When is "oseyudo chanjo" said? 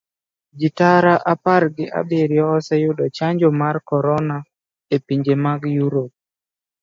2.57-3.47